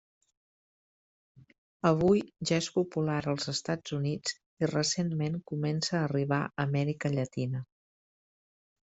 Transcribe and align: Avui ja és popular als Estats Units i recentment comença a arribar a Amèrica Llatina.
Avui 1.89 2.23
ja 2.51 2.57
és 2.63 2.69
popular 2.77 3.17
als 3.33 3.45
Estats 3.53 3.95
Units 3.97 4.33
i 4.65 4.71
recentment 4.71 5.37
comença 5.53 5.95
a 5.99 6.03
arribar 6.07 6.41
a 6.47 6.49
Amèrica 6.67 7.13
Llatina. 7.19 7.63